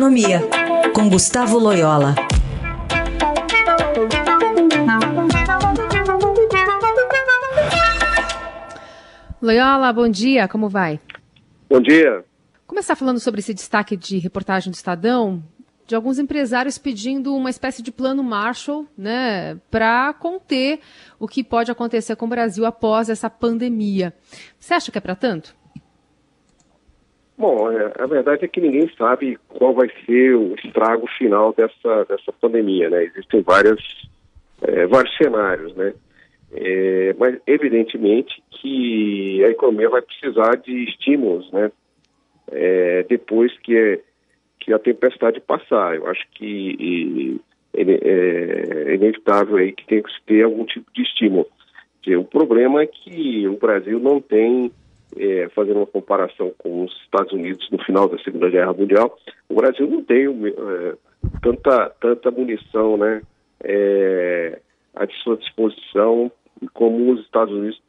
Economia, 0.00 0.40
com 0.94 1.10
Gustavo 1.10 1.58
Loyola. 1.58 2.14
Loyola, 9.42 9.92
bom 9.92 10.08
dia, 10.08 10.48
como 10.48 10.70
vai? 10.70 10.98
Bom 11.68 11.82
dia. 11.82 12.24
Começar 12.66 12.96
falando 12.96 13.20
sobre 13.20 13.40
esse 13.40 13.52
destaque 13.52 13.94
de 13.94 14.16
reportagem 14.16 14.70
do 14.70 14.74
Estadão, 14.74 15.44
de 15.86 15.94
alguns 15.94 16.18
empresários 16.18 16.78
pedindo 16.78 17.36
uma 17.36 17.50
espécie 17.50 17.82
de 17.82 17.92
plano 17.92 18.22
Marshall, 18.22 18.86
né, 18.96 19.58
para 19.70 20.14
conter 20.14 20.80
o 21.18 21.28
que 21.28 21.44
pode 21.44 21.70
acontecer 21.70 22.16
com 22.16 22.24
o 22.24 22.30
Brasil 22.30 22.64
após 22.64 23.10
essa 23.10 23.28
pandemia. 23.28 24.14
Você 24.58 24.72
acha 24.72 24.90
que 24.90 24.96
é 24.96 25.00
para 25.02 25.14
tanto? 25.14 25.59
Bom, 27.40 27.72
é, 27.72 27.90
a 27.98 28.04
verdade 28.04 28.44
é 28.44 28.48
que 28.48 28.60
ninguém 28.60 28.86
sabe 28.98 29.38
qual 29.48 29.72
vai 29.72 29.90
ser 30.04 30.34
o 30.36 30.54
estrago 30.62 31.06
final 31.16 31.54
dessa, 31.54 32.04
dessa 32.04 32.30
pandemia, 32.38 32.90
né? 32.90 33.04
Existem 33.04 33.40
várias, 33.40 33.80
é, 34.60 34.86
vários 34.86 35.16
cenários, 35.16 35.74
né? 35.74 35.94
É, 36.52 37.14
mas, 37.18 37.38
evidentemente, 37.46 38.42
que 38.50 39.42
a 39.42 39.48
economia 39.48 39.88
vai 39.88 40.02
precisar 40.02 40.56
de 40.56 40.84
estímulos, 40.84 41.50
né? 41.50 41.72
É, 42.52 43.06
depois 43.08 43.58
que, 43.60 44.00
que 44.58 44.74
a 44.74 44.78
tempestade 44.78 45.40
passar. 45.40 45.96
Eu 45.96 46.08
acho 46.08 46.26
que 46.34 47.40
é, 47.72 47.80
é, 47.80 48.94
inevitável 48.96 49.56
aí 49.56 49.72
que 49.72 49.86
tem 49.86 50.02
que 50.02 50.12
ter 50.26 50.42
algum 50.42 50.66
tipo 50.66 50.92
de 50.92 51.00
estímulo. 51.00 51.46
O 52.06 52.24
problema 52.24 52.82
é 52.82 52.86
que 52.86 53.48
o 53.48 53.56
Brasil 53.56 53.98
não 53.98 54.20
tem 54.20 54.70
é, 55.16 55.48
fazendo 55.54 55.78
uma 55.78 55.86
comparação 55.86 56.52
com 56.58 56.84
os 56.84 56.92
Estados 57.02 57.32
Unidos 57.32 57.68
no 57.70 57.82
final 57.84 58.08
da 58.08 58.18
Segunda 58.18 58.48
Guerra 58.50 58.72
Mundial, 58.72 59.16
o 59.48 59.54
Brasil 59.54 59.88
não 59.88 60.02
tem 60.02 60.26
é, 60.26 60.94
tanta, 61.42 61.90
tanta 62.00 62.30
munição 62.30 62.96
né, 62.96 63.22
é, 63.62 64.60
à 64.94 65.06
sua 65.22 65.36
disposição 65.36 66.30
como 66.74 67.12
os 67.12 67.20
Estados 67.20 67.54
Unidos 67.54 67.80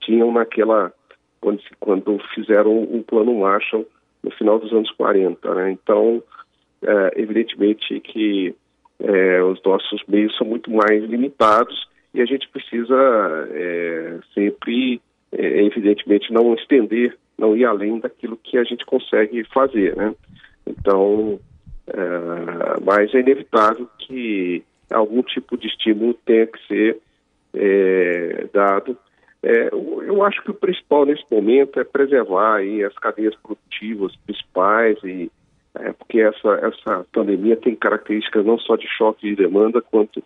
tinham 0.00 0.32
naquela 0.32 0.92
quando, 1.40 1.60
quando 1.78 2.18
fizeram 2.34 2.78
um 2.82 3.02
plano 3.02 3.34
Marshall 3.40 3.86
no 4.22 4.30
final 4.30 4.58
dos 4.58 4.72
anos 4.72 4.90
40. 4.92 5.54
Né? 5.54 5.72
Então, 5.72 6.22
é, 6.82 7.20
evidentemente 7.20 8.00
que 8.00 8.54
é, 9.00 9.42
os 9.42 9.62
nossos 9.62 10.02
meios 10.08 10.34
são 10.36 10.46
muito 10.46 10.70
mais 10.70 11.04
limitados 11.04 11.86
e 12.14 12.22
a 12.22 12.24
gente 12.24 12.48
precisa 12.48 12.96
é, 13.50 14.18
sempre 14.32 15.00
evidentemente 15.84 16.32
não 16.32 16.54
estender, 16.54 17.16
não 17.36 17.56
ir 17.56 17.64
além 17.64 18.00
daquilo 18.00 18.36
que 18.36 18.56
a 18.56 18.64
gente 18.64 18.84
consegue 18.86 19.44
fazer, 19.52 19.94
né? 19.96 20.14
Então, 20.66 21.38
é, 21.86 22.80
mas 22.82 23.14
é 23.14 23.20
inevitável 23.20 23.88
que 23.98 24.64
algum 24.90 25.22
tipo 25.22 25.56
de 25.56 25.66
estímulo 25.66 26.14
tenha 26.24 26.46
que 26.46 26.66
ser 26.66 26.98
é, 27.52 28.46
dado. 28.52 28.96
É, 29.42 29.68
eu 29.72 30.24
acho 30.24 30.42
que 30.42 30.50
o 30.50 30.54
principal 30.54 31.04
nesse 31.04 31.24
momento 31.30 31.78
é 31.78 31.84
preservar 31.84 32.56
aí 32.56 32.82
as 32.82 32.94
cadeias 32.94 33.34
produtivas 33.36 34.16
principais 34.24 34.96
e 35.04 35.30
é, 35.74 35.92
porque 35.92 36.20
essa 36.20 36.48
essa 36.62 37.06
pandemia 37.12 37.56
tem 37.56 37.74
características 37.74 38.46
não 38.46 38.58
só 38.58 38.76
de 38.76 38.88
choque 38.88 39.28
de 39.28 39.36
demanda 39.36 39.82
quanto 39.82 40.22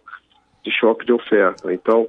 de 0.63 0.71
choque 0.71 1.05
de 1.05 1.13
oferta. 1.13 1.73
Então 1.73 2.07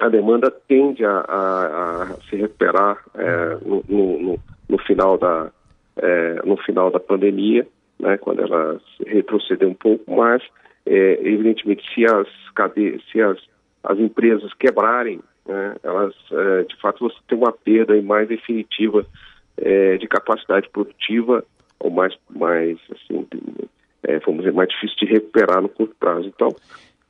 a 0.00 0.08
demanda 0.08 0.50
tende 0.50 1.04
a, 1.04 1.18
a, 1.20 2.02
a 2.02 2.06
se 2.28 2.36
recuperar 2.36 2.98
é, 3.14 3.58
no, 3.64 3.84
no, 3.88 4.38
no, 4.68 4.78
final 4.78 5.16
da, 5.16 5.50
é, 5.96 6.40
no 6.44 6.56
final 6.56 6.90
da 6.90 6.98
pandemia, 6.98 7.66
né, 7.98 8.16
quando 8.18 8.42
ela 8.42 8.80
retroceder 9.06 9.68
um 9.68 9.74
pouco, 9.74 10.14
mas 10.14 10.42
é, 10.86 11.20
evidentemente 11.22 11.82
se 11.94 12.04
as 12.04 12.26
se 13.10 13.20
as, 13.20 13.38
as 13.82 13.98
empresas 13.98 14.52
quebrarem, 14.54 15.20
né, 15.46 15.76
elas 15.82 16.14
é, 16.32 16.62
de 16.64 16.76
fato 16.80 17.08
você 17.08 17.16
tem 17.28 17.38
uma 17.38 17.52
perda 17.52 18.00
mais 18.02 18.28
definitiva 18.28 19.06
é, 19.56 19.96
de 19.96 20.08
capacidade 20.08 20.68
produtiva 20.70 21.44
ou 21.78 21.90
mais 21.90 22.16
mais 22.30 22.78
assim 22.90 23.26
é, 24.02 24.18
vamos 24.20 24.40
dizer 24.40 24.52
mais 24.52 24.68
difícil 24.68 24.96
de 24.98 25.06
recuperar 25.06 25.62
no 25.62 25.68
curto 25.68 25.94
prazo. 25.98 26.26
Então 26.26 26.48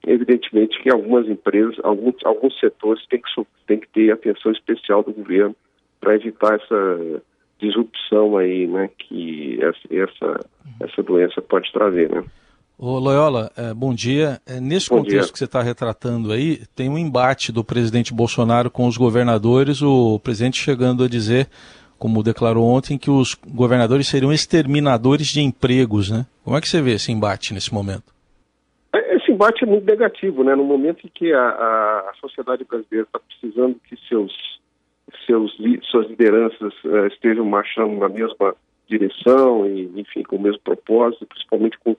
evidentemente 0.07 0.81
que 0.83 0.91
algumas 0.91 1.29
empresas, 1.29 1.77
alguns, 1.83 2.15
alguns 2.25 2.59
setores 2.59 3.05
têm 3.09 3.21
que, 3.21 3.47
têm 3.67 3.81
que 3.81 3.89
ter 3.89 4.13
atenção 4.13 4.53
especial 4.53 5.03
do 5.03 5.13
governo 5.13 5.55
para 6.01 6.15
evitar 6.15 6.55
essa 6.55 7.23
disrupção 7.59 8.37
aí, 8.37 8.67
né, 8.67 8.91
que 8.99 9.59
essa, 9.63 10.41
essa, 10.81 11.03
doença 11.03 11.41
pode 11.41 11.73
trazer, 11.73 12.11
né. 12.11 12.25
Ô 12.77 12.99
Loyola, 12.99 13.53
é, 13.57 13.73
bom 13.73 13.95
dia. 13.95 14.41
É, 14.45 14.59
nesse 14.61 14.91
bom 14.91 14.97
contexto 14.99 15.27
dia. 15.27 15.33
que 15.33 15.39
você 15.39 15.45
está 15.45 15.63
retratando 15.63 16.33
aí, 16.33 16.63
tem 16.75 16.89
um 16.89 16.99
embate 16.99 17.53
do 17.53 17.63
presidente 17.63 18.13
Bolsonaro 18.13 18.69
com 18.69 18.89
os 18.89 18.97
governadores, 18.97 19.81
o 19.81 20.19
presidente 20.19 20.61
chegando 20.61 21.05
a 21.05 21.09
dizer, 21.09 21.49
como 21.97 22.23
declarou 22.23 22.67
ontem, 22.67 22.99
que 22.99 23.11
os 23.11 23.35
governadores 23.47 24.09
seriam 24.09 24.33
exterminadores 24.33 25.29
de 25.29 25.41
empregos, 25.41 26.11
né? 26.11 26.27
Como 26.43 26.57
é 26.57 26.61
que 26.61 26.69
você 26.69 26.83
vê 26.83 26.95
esse 26.95 27.13
embate 27.13 27.55
nesse 27.55 27.73
momento? 27.73 28.14
Embate 29.45 29.65
é 29.65 29.67
muito 29.67 29.85
negativo, 29.85 30.43
né? 30.43 30.55
No 30.55 30.65
momento 30.65 31.07
em 31.07 31.11
que 31.11 31.33
a, 31.33 31.41
a, 31.41 32.11
a 32.11 32.15
sociedade 32.21 32.65
brasileira 32.65 33.07
está 33.07 33.19
precisando 33.19 33.77
que 33.87 33.97
seus, 34.09 34.33
seus, 35.27 35.55
suas 35.91 36.09
lideranças 36.09 36.73
uh, 36.85 37.07
estejam 37.07 37.45
marchando 37.45 37.99
na 37.99 38.09
mesma 38.09 38.57
direção 38.89 39.67
e, 39.67 40.01
enfim, 40.01 40.23
com 40.23 40.37
o 40.37 40.41
mesmo 40.41 40.61
propósito, 40.61 41.27
principalmente 41.27 41.79
com, 41.79 41.95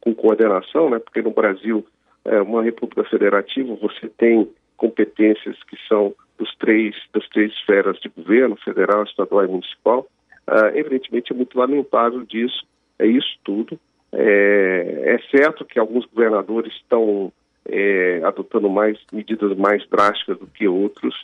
com 0.00 0.14
coordenação, 0.14 0.90
né? 0.90 0.98
Porque 0.98 1.22
no 1.22 1.30
Brasil, 1.30 1.86
é 2.24 2.40
uma 2.42 2.62
república 2.62 3.04
federativa, 3.04 3.74
você 3.76 4.08
tem 4.08 4.48
competências 4.76 5.56
que 5.64 5.76
são 5.88 6.14
dos 6.38 6.54
três, 6.56 6.94
das 7.14 7.26
três 7.30 7.50
esferas 7.52 7.98
de 8.00 8.10
governo, 8.10 8.56
federal, 8.56 9.04
estadual 9.04 9.44
e 9.44 9.48
municipal. 9.48 10.06
Uh, 10.46 10.76
evidentemente, 10.76 11.32
é 11.32 11.36
muito 11.36 11.58
lamentável 11.58 12.22
disso, 12.24 12.66
é 12.98 13.06
isso 13.06 13.38
tudo. 13.42 13.80
É, 14.12 15.14
é 15.14 15.36
certo 15.36 15.64
que 15.64 15.78
alguns 15.78 16.06
governadores 16.06 16.72
estão 16.74 17.32
é, 17.68 18.20
adotando 18.24 18.68
mais 18.68 18.98
medidas 19.12 19.56
mais 19.56 19.86
drásticas 19.88 20.38
do 20.38 20.46
que 20.46 20.68
outros, 20.68 21.14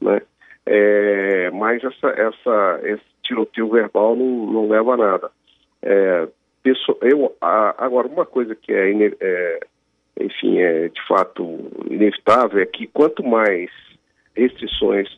né? 0.00 0.22
É, 0.66 1.50
mas 1.50 1.82
essa, 1.82 2.08
essa, 2.08 2.80
esse 2.84 3.04
tiroteio 3.22 3.68
verbal 3.70 4.14
não, 4.14 4.46
não 4.52 4.68
leva 4.68 4.94
a 4.94 4.96
nada. 4.96 5.30
É, 5.82 6.28
eu, 7.02 7.34
agora, 7.40 8.06
uma 8.06 8.26
coisa 8.26 8.54
que 8.54 8.72
é, 8.72 8.90
é, 9.20 9.60
enfim, 10.20 10.58
é 10.58 10.88
de 10.88 11.06
fato 11.06 11.42
inevitável 11.90 12.60
é 12.60 12.66
que 12.66 12.86
quanto 12.86 13.24
mais 13.24 13.70
restrições 14.36 15.08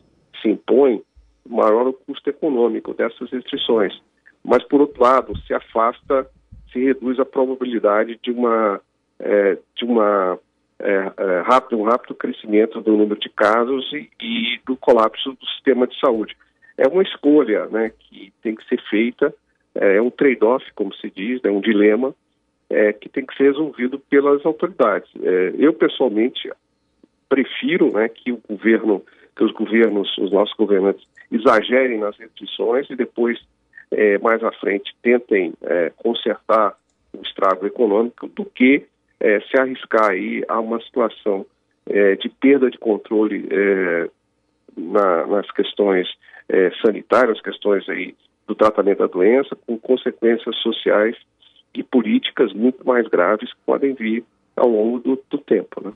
se 0.41 0.49
impõem, 0.49 1.03
maior 1.47 1.87
o 1.87 1.93
custo 1.93 2.29
econômico 2.29 2.93
dessas 2.93 3.29
restrições. 3.31 3.93
Mas, 4.43 4.63
por 4.63 4.81
outro 4.81 5.01
lado, 5.01 5.37
se 5.39 5.53
afasta 5.53 6.27
se 6.73 6.83
reduz 6.83 7.19
a 7.19 7.25
probabilidade 7.25 8.19
de 8.21 8.31
uma 8.31 8.81
é, 9.19 9.57
de 9.75 9.85
uma 9.85 10.37
é, 10.79 11.11
é, 11.15 11.41
rápido, 11.45 11.79
um 11.79 11.83
rápido 11.83 12.15
crescimento 12.15 12.81
do 12.81 12.97
número 12.97 13.19
de 13.19 13.29
casos 13.29 13.89
e, 13.93 14.09
e, 14.19 14.59
do 14.65 14.75
colapso 14.75 15.31
do 15.31 15.45
sistema 15.47 15.87
de 15.87 15.97
saúde. 15.99 16.35
É 16.77 16.87
uma 16.87 17.03
escolha 17.03 17.67
né, 17.67 17.91
que 17.97 18.33
tem 18.41 18.55
que 18.55 18.67
ser 18.67 18.81
feita, 18.89 19.33
é, 19.75 19.97
é 19.97 20.01
um 20.01 20.09
trade-off, 20.09 20.65
como 20.75 20.93
se 20.95 21.09
diz, 21.09 21.39
é 21.43 21.47
né, 21.47 21.53
um 21.53 21.61
dilema 21.61 22.13
é, 22.69 22.91
que 22.91 23.07
tem 23.07 23.25
que 23.25 23.35
ser 23.37 23.43
resolvido 23.43 23.97
pelas 23.97 24.45
autoridades. 24.45 25.09
É, 25.21 25.53
eu, 25.57 25.73
pessoalmente, 25.73 26.51
prefiro 27.29 27.91
né, 27.93 28.09
que 28.09 28.31
o 28.31 28.41
governo, 28.49 29.03
que 29.35 29.43
os 29.43 29.51
governos, 29.53 30.17
os 30.17 30.31
nossos 30.31 30.55
governantes, 30.55 31.07
exagerem 31.31 31.99
nas 31.99 32.17
restrições 32.17 32.89
e 32.89 32.95
depois 32.95 33.39
é, 33.93 34.17
mais 34.19 34.43
à 34.43 34.51
frente 34.51 34.95
tentem 35.01 35.53
é, 35.61 35.91
consertar 35.97 36.75
o 37.13 37.21
estrago 37.21 37.65
econômico 37.65 38.27
do 38.27 38.45
que 38.45 38.85
é, 39.19 39.39
se 39.41 39.59
arriscar 39.59 40.11
aí 40.11 40.43
a 40.47 40.59
uma 40.59 40.81
situação 40.81 41.45
é, 41.87 42.15
de 42.15 42.29
perda 42.29 42.69
de 42.69 42.77
controle 42.77 43.47
é, 43.51 44.09
na, 44.77 45.27
nas 45.27 45.49
questões 45.51 46.07
é, 46.49 46.71
sanitárias, 46.81 47.41
questões 47.41 47.87
aí 47.89 48.15
do 48.47 48.55
tratamento 48.55 48.99
da 48.99 49.07
doença, 49.07 49.55
com 49.65 49.77
consequências 49.77 50.55
sociais 50.57 51.15
e 51.73 51.81
políticas 51.83 52.53
muito 52.53 52.85
mais 52.85 53.07
graves 53.07 53.51
que 53.51 53.59
podem 53.65 53.93
vir 53.93 54.23
ao 54.55 54.69
longo 54.69 54.99
do, 54.99 55.23
do 55.29 55.37
tempo. 55.37 55.81
Né? 55.83 55.93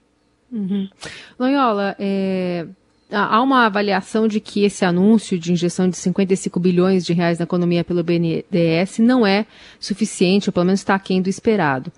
Uhum. 0.52 0.90
Loyola, 1.38 1.96
é, 2.00 2.66
há 3.12 3.42
uma 3.42 3.66
avaliação 3.66 4.28
de 4.28 4.40
que 4.40 4.66
esse 4.66 4.84
anúncio 4.84 5.40
de 5.40 5.52
injeção 5.52 5.90
de 5.90 5.96
55 5.96 6.60
bilhões 6.60 7.06
de 7.06 7.14
reais 7.14 7.40
na 7.40 7.44
economia 7.44 7.84
pelo 7.84 8.04
BNDES 8.04 9.00
não 9.00 9.26
é 9.26 9.46
suficiente, 9.80 10.50
ou 10.50 10.54
pelo 10.54 10.66
menos 10.66 10.82
está 10.82 10.96
aquém 10.96 11.22
do 11.22 11.30
esperado. 11.30 11.92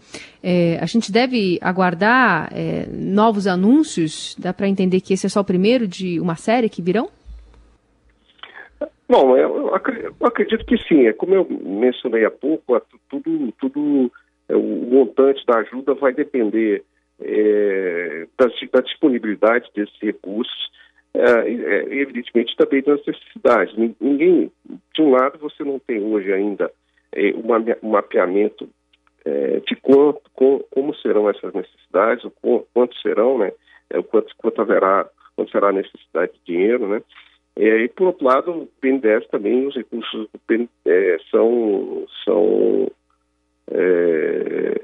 É, 0.44 0.78
a 0.82 0.86
gente 0.86 1.12
deve 1.12 1.58
aguardar 1.62 2.50
é, 2.54 2.86
novos 2.92 3.48
anúncios? 3.48 4.36
Dá 4.38 4.54
para 4.54 4.68
entender 4.68 5.02
que 5.02 5.14
esse 5.14 5.26
é 5.26 5.30
só 5.30 5.42
o 5.42 5.46
primeiro 5.46 5.88
de 5.88 6.20
uma 6.20 6.36
série 6.36 6.70
que 6.70 6.82
virão? 6.82 7.10
Bom, 9.08 9.36
eu 9.36 9.74
acredito 10.24 10.64
que 10.66 10.78
sim. 10.88 11.08
É 11.08 11.14
como 11.14 11.34
eu 11.34 11.48
mencionei 11.50 12.26
há 12.26 12.32
pouco, 12.32 12.76
é 12.76 12.82
tudo, 13.10 13.52
tudo 13.60 14.12
é, 14.48 14.56
o 14.56 14.62
montante 14.62 15.44
da 15.48 15.60
ajuda 15.60 15.96
vai 15.96 16.14
depender 16.14 16.84
é, 17.20 18.28
da, 18.38 18.46
da, 18.46 18.82
disponibilidade 18.82 19.70
desses 19.76 19.96
recursos 20.00 20.70
evidentemente 21.14 22.56
também 22.56 22.82
das 22.82 23.06
necessidades. 23.06 23.76
Ninguém, 24.00 24.52
de 24.96 25.02
um 25.02 25.12
lado, 25.12 25.40
você 25.40 25.64
não 25.64 25.80
tem 25.80 26.02
hoje 26.02 26.32
ainda 26.32 26.72
é, 27.12 27.34
um 27.84 27.90
mapeamento 27.90 28.70
é, 29.26 29.60
de 29.60 29.76
quanto, 29.76 30.22
com, 30.34 30.60
como 30.72 30.96
serão 30.96 31.30
essas 31.30 31.54
necessidades, 31.54 32.24
o 32.26 32.66
quanto 32.74 32.96
serão, 33.02 33.38
né? 33.38 33.52
É, 33.90 34.00
o 34.00 34.04
quanto, 34.04 34.34
quanto 34.38 34.62
haverá, 34.62 35.10
quanto 35.36 35.52
será 35.52 35.70
a 35.70 35.74
necessidade 35.74 36.34
de 36.34 36.54
dinheiro, 36.54 36.88
né? 36.88 37.02
É, 37.56 37.84
e 37.84 37.90
por 37.90 38.08
outro 38.08 38.26
lado, 38.26 38.52
o 38.52 38.70
BNDES 38.82 39.28
também, 39.28 39.68
os 39.68 39.76
recursos 39.76 40.30
do 40.30 40.40
BNDES 40.48 40.70
é, 40.86 41.18
são, 41.30 42.06
são, 42.24 42.92
é, 43.72 44.82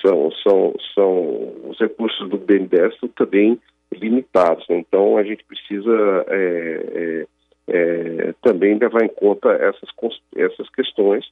são, 0.00 0.30
são, 0.32 0.74
são, 0.94 1.70
os 1.70 1.78
recursos 1.78 2.28
do 2.28 2.38
BNDES 2.38 2.98
também 3.14 3.60
limitados. 4.02 4.66
Né? 4.68 4.78
Então, 4.78 5.16
a 5.16 5.22
gente 5.22 5.44
precisa 5.44 6.24
é, 6.28 6.94
é, 6.94 7.26
é 7.68 8.34
também 8.42 8.78
levar 8.78 9.04
em 9.04 9.08
conta 9.08 9.50
essas, 9.52 9.88
essas 10.36 10.68
questões, 10.70 11.24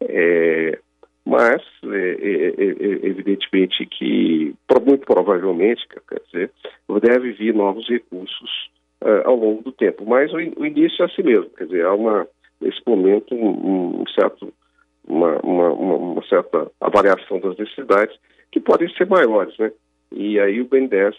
é, 0.00 0.78
mas, 1.24 1.62
evidentemente, 3.02 3.84
que 3.86 4.54
muito 4.88 5.04
provavelmente, 5.04 5.86
quer 6.08 6.20
dizer, 6.26 6.50
deve 7.02 7.32
vir 7.32 7.54
novos 7.54 7.86
recursos 7.86 8.70
ao 9.24 9.36
longo 9.36 9.62
do 9.62 9.72
tempo. 9.72 10.04
Mas 10.06 10.32
o, 10.32 10.40
início 10.40 11.02
é 11.02 11.04
assim 11.06 11.22
mesmo, 11.22 11.50
quer 11.50 11.64
dizer, 11.64 11.84
há 11.84 11.94
uma, 11.94 12.26
nesse 12.60 12.80
momento 12.86 13.34
um, 13.34 14.00
um 14.00 14.04
certo, 14.18 14.52
uma, 15.06 15.38
uma, 15.40 15.68
uma, 15.70 16.26
certa 16.26 16.70
avaliação 16.80 17.38
das 17.40 17.56
necessidades 17.58 18.16
que 18.50 18.60
podem 18.60 18.88
ser 18.94 19.06
maiores, 19.06 19.56
né? 19.58 19.70
E 20.10 20.40
aí 20.40 20.60
o 20.60 20.64
BNDES 20.64 21.14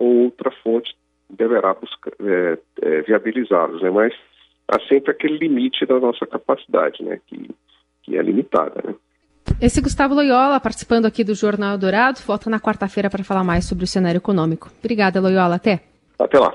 ou 0.00 0.24
outra 0.24 0.50
fonte 0.64 0.96
deverá 1.28 1.74
buscar, 1.74 2.12
é, 2.20 2.58
é, 2.82 3.02
viabilizá-los, 3.02 3.82
né? 3.82 3.90
Mas 3.90 4.12
há 4.66 4.80
sempre 4.88 5.12
aquele 5.12 5.38
limite 5.38 5.86
da 5.86 6.00
nossa 6.00 6.26
capacidade, 6.26 7.04
né? 7.04 7.20
Que, 7.26 7.50
que 8.02 8.16
é 8.16 8.22
limitada, 8.22 8.82
né? 8.82 8.94
Esse 9.60 9.80
Gustavo 9.80 10.14
Loyola 10.14 10.58
participando 10.58 11.06
aqui 11.06 11.22
do 11.22 11.34
Jornal 11.34 11.76
Dourado, 11.76 12.18
volta 12.26 12.48
na 12.48 12.58
quarta-feira 12.58 13.10
para 13.10 13.22
falar 13.22 13.44
mais 13.44 13.66
sobre 13.66 13.84
o 13.84 13.86
cenário 13.86 14.18
econômico. 14.18 14.70
Obrigada, 14.78 15.20
Loyola. 15.20 15.56
Até. 15.56 15.82
Até 16.18 16.38
lá. 16.38 16.54